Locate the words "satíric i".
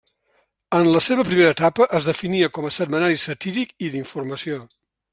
3.29-3.95